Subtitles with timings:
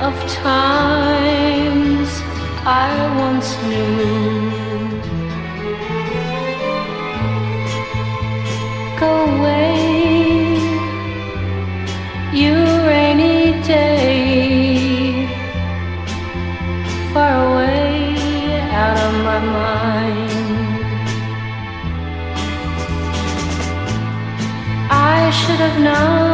[0.00, 2.08] of times
[2.64, 2.90] I
[3.24, 4.50] once knew.
[8.98, 9.76] Go away,
[12.32, 12.54] you
[12.88, 15.28] rainy day,
[17.12, 18.14] far away
[18.82, 20.30] out of my mind.
[24.90, 26.29] I should have known.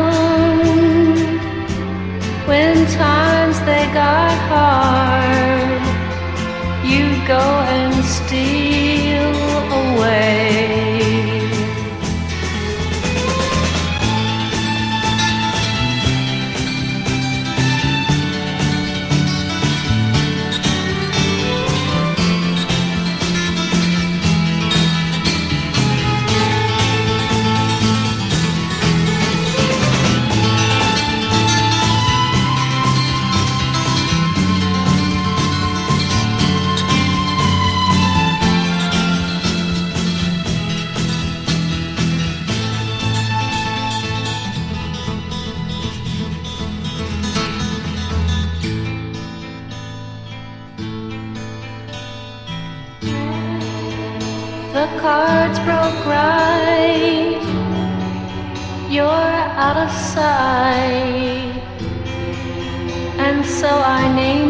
[63.19, 64.46] And so I named.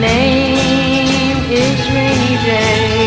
[0.00, 3.03] name is Rainy Day.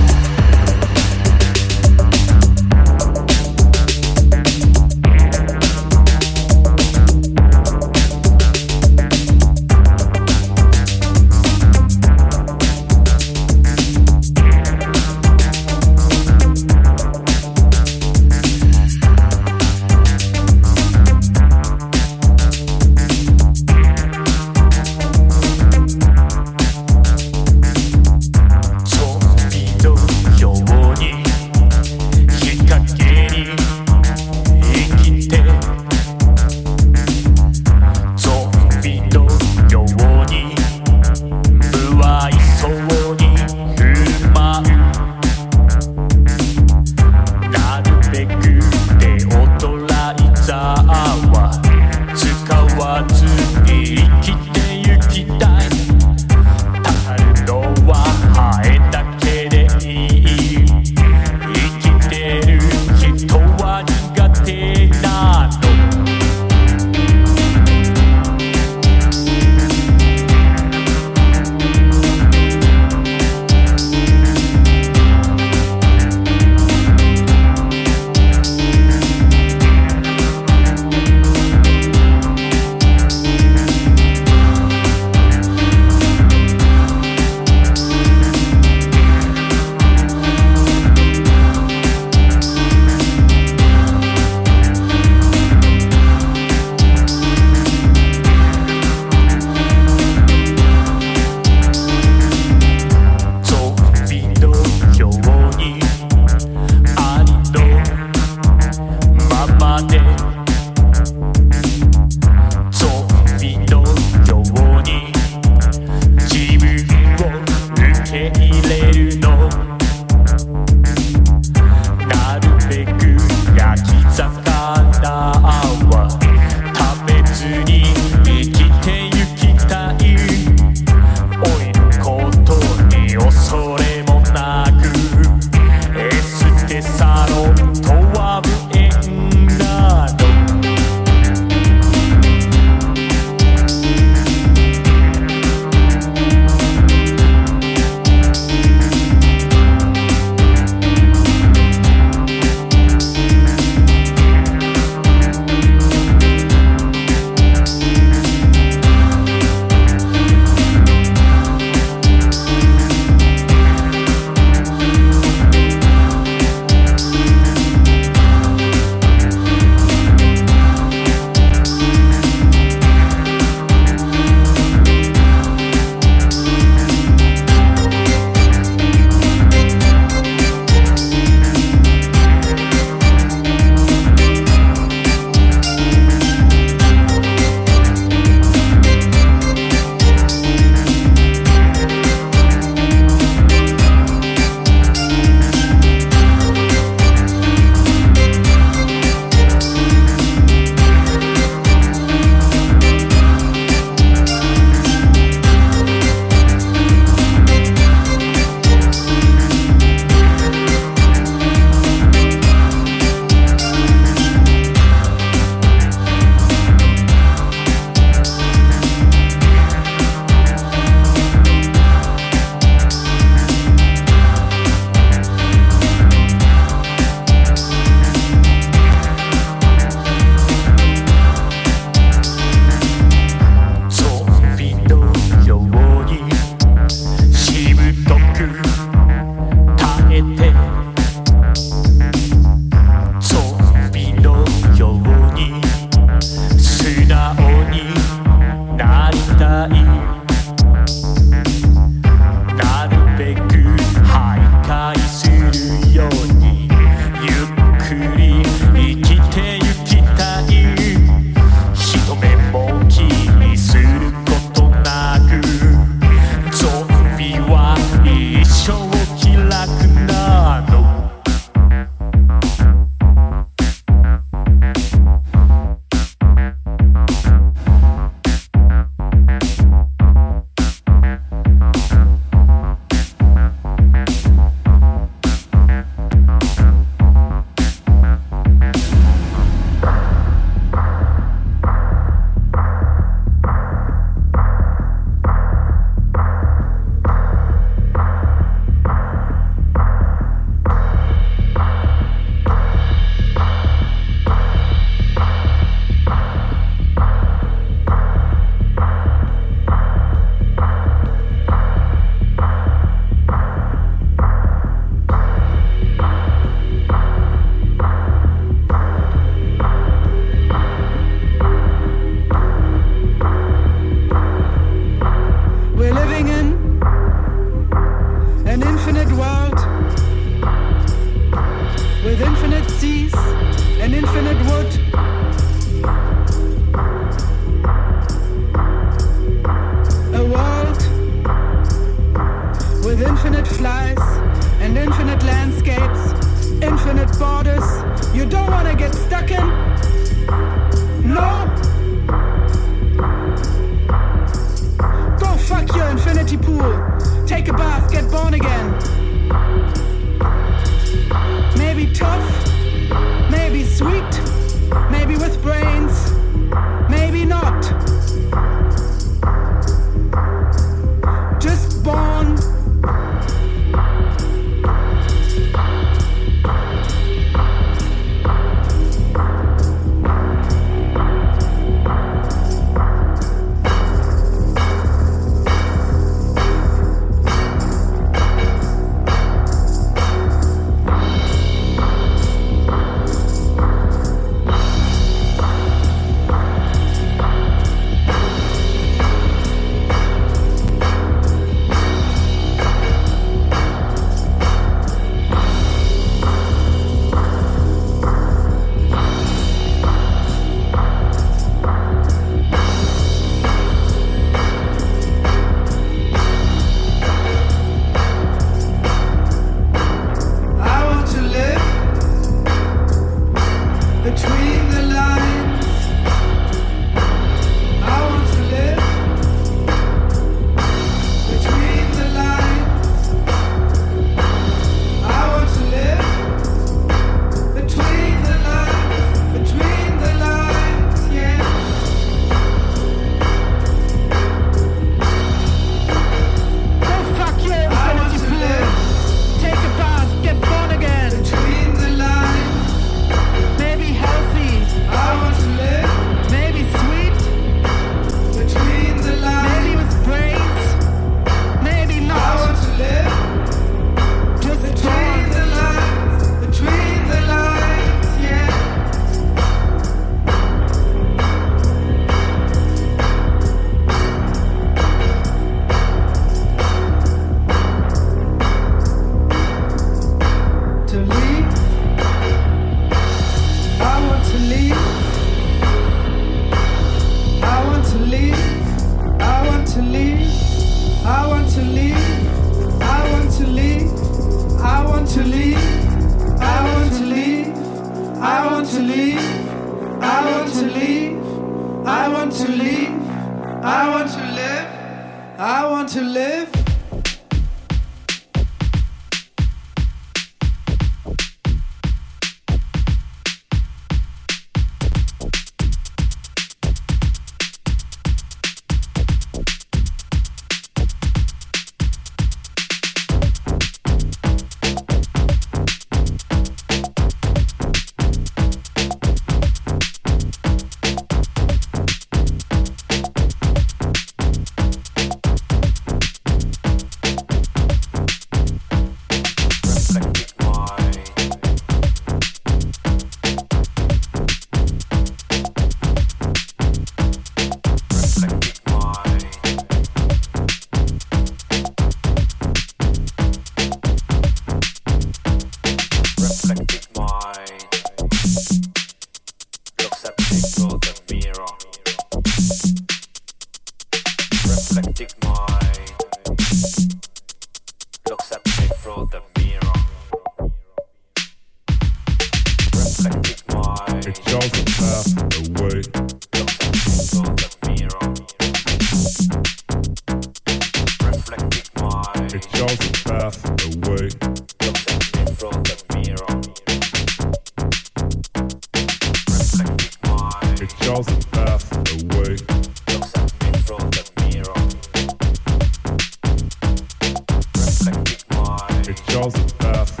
[599.07, 600.00] Joseph